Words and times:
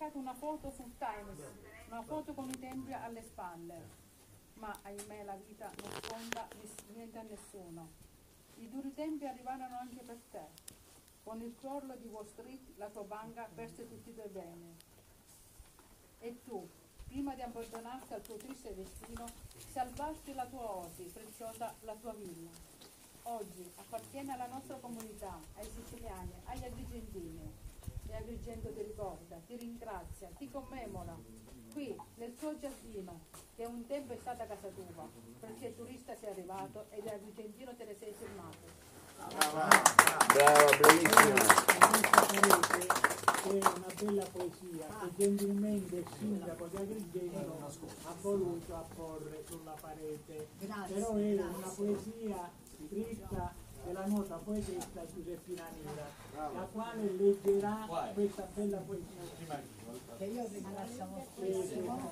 scaricato 0.00 0.18
una 0.18 0.32
foto 0.32 0.70
sul 0.70 0.96
Times, 0.96 1.38
una 1.88 2.02
foto 2.02 2.32
con 2.32 2.48
i 2.48 2.58
templi 2.58 2.94
alle 2.94 3.22
spalle. 3.22 3.98
Ma 4.54 4.74
ahimè 4.82 5.24
la 5.24 5.34
vita 5.34 5.70
non 5.82 5.90
sconda 6.02 6.48
niente 6.94 7.18
a 7.18 7.22
nessuno. 7.22 7.88
I 8.56 8.70
duri 8.70 8.94
tempi 8.94 9.26
arrivarono 9.26 9.76
anche 9.78 10.02
per 10.02 10.18
te. 10.30 10.46
Con 11.22 11.42
il 11.42 11.54
crollo 11.54 11.96
di 11.96 12.06
Wall 12.06 12.26
Street 12.26 12.78
la 12.78 12.88
tua 12.88 13.02
banca 13.02 13.46
perse 13.54 13.86
tutti 13.86 14.08
i 14.08 14.14
tuoi 14.14 14.28
beni. 14.28 14.76
E 16.20 16.42
tu, 16.44 16.66
prima 17.06 17.34
di 17.34 17.42
abbandonarti 17.42 18.14
al 18.14 18.22
tuo 18.22 18.36
triste 18.36 18.74
destino, 18.74 19.26
salvasti 19.70 20.32
la 20.32 20.46
tua 20.46 20.76
osi, 20.76 21.04
preziosa 21.12 21.74
la 21.80 21.94
tua 21.94 22.14
villa. 22.14 22.50
Oggi 23.24 23.70
appartiene 23.76 24.32
alla 24.32 24.46
nostra 24.46 24.76
comunità, 24.76 25.38
ai 25.56 25.68
siciliani. 25.68 26.32
E 26.46 26.58
Agrigento 28.40 28.72
ti 28.72 28.82
ricorda, 28.82 29.36
ti 29.46 29.56
ringrazia, 29.56 30.30
ti 30.38 30.50
commemora. 30.50 31.14
Qui, 31.74 31.94
nel 32.14 32.34
suo 32.38 32.58
giardino, 32.58 33.20
che 33.54 33.66
un 33.66 33.86
tempo 33.86 34.14
è 34.14 34.16
stata 34.18 34.46
casa 34.46 34.68
tua, 34.68 35.06
perché 35.38 35.76
turista 35.76 36.16
sei 36.16 36.30
arrivato 36.30 36.86
ed 36.88 37.06
agrigentino 37.06 37.76
te 37.76 37.84
ne 37.84 37.94
sei 37.98 38.14
firmato. 38.14 38.88
Brava, 39.28 39.68
bravissima. 40.78 41.34
questa 41.84 42.24
parete 42.24 42.86
è 43.42 43.66
una 43.76 43.92
bella 44.00 44.24
poesia 44.32 44.86
che 45.00 45.14
gentilmente 45.18 45.96
il 45.96 46.06
sindaco 46.18 46.66
di 46.66 46.76
Agrigento 46.76 47.70
ha 48.04 48.14
voluto 48.22 48.74
apporre 48.74 49.44
sulla 49.46 49.76
parete. 49.78 50.48
Però 50.58 51.14
è 51.14 51.34
una 51.34 51.72
poesia 51.76 52.50
scritta 52.86 53.59
della 53.90 54.06
nota 54.06 54.36
poetessa 54.36 55.04
Giuseppina 55.12 55.64
Nera, 55.82 56.06
la 56.54 56.66
quale 56.70 57.10
leggerà 57.16 57.88
questa 58.14 58.46
bella 58.54 58.76
poesia. 58.78 59.58
Che 60.16 60.24
io 60.24 60.46
ringrazio 60.48 61.06
moltissimo. 61.06 62.10